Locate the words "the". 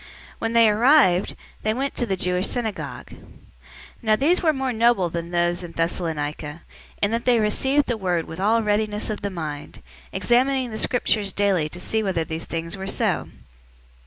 2.07-2.15, 7.85-7.97, 9.21-9.29, 10.71-10.79